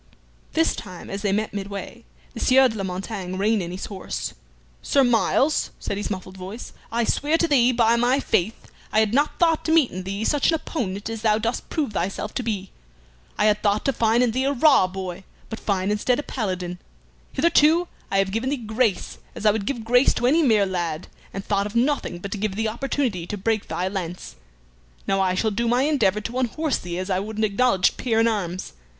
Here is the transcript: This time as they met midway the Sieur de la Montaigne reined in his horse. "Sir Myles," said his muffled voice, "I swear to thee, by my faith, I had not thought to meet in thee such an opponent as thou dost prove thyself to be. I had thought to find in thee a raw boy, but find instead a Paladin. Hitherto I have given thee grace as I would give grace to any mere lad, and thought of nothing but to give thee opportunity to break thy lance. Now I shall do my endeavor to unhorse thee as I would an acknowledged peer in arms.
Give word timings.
This 0.53 0.75
time 0.75 1.11
as 1.11 1.21
they 1.21 1.31
met 1.31 1.53
midway 1.53 2.05
the 2.33 2.39
Sieur 2.39 2.67
de 2.69 2.75
la 2.75 2.83
Montaigne 2.83 3.37
reined 3.37 3.61
in 3.61 3.69
his 3.69 3.85
horse. 3.85 4.33
"Sir 4.81 5.03
Myles," 5.03 5.69
said 5.79 5.95
his 5.95 6.09
muffled 6.09 6.37
voice, 6.37 6.73
"I 6.91 7.03
swear 7.03 7.37
to 7.37 7.47
thee, 7.47 7.71
by 7.71 7.95
my 7.97 8.19
faith, 8.19 8.71
I 8.91 8.99
had 8.99 9.13
not 9.13 9.37
thought 9.37 9.63
to 9.65 9.71
meet 9.71 9.91
in 9.91 10.01
thee 10.01 10.25
such 10.25 10.49
an 10.49 10.55
opponent 10.55 11.07
as 11.07 11.21
thou 11.21 11.37
dost 11.37 11.69
prove 11.69 11.93
thyself 11.93 12.33
to 12.33 12.41
be. 12.41 12.71
I 13.37 13.45
had 13.45 13.61
thought 13.61 13.85
to 13.85 13.93
find 13.93 14.23
in 14.23 14.31
thee 14.31 14.45
a 14.45 14.53
raw 14.53 14.87
boy, 14.87 15.23
but 15.49 15.59
find 15.59 15.91
instead 15.91 16.17
a 16.17 16.23
Paladin. 16.23 16.79
Hitherto 17.33 17.87
I 18.09 18.17
have 18.17 18.31
given 18.31 18.49
thee 18.49 18.57
grace 18.57 19.19
as 19.35 19.45
I 19.45 19.51
would 19.51 19.67
give 19.67 19.83
grace 19.85 20.15
to 20.15 20.25
any 20.25 20.41
mere 20.41 20.65
lad, 20.65 21.09
and 21.31 21.45
thought 21.45 21.67
of 21.67 21.75
nothing 21.75 22.17
but 22.17 22.31
to 22.31 22.39
give 22.39 22.55
thee 22.55 22.67
opportunity 22.67 23.27
to 23.27 23.37
break 23.37 23.67
thy 23.67 23.87
lance. 23.87 24.35
Now 25.05 25.21
I 25.21 25.35
shall 25.35 25.51
do 25.51 25.67
my 25.67 25.83
endeavor 25.83 26.21
to 26.21 26.39
unhorse 26.39 26.79
thee 26.79 26.97
as 26.97 27.11
I 27.11 27.19
would 27.19 27.37
an 27.37 27.43
acknowledged 27.43 27.97
peer 27.97 28.19
in 28.19 28.27
arms. 28.27 28.73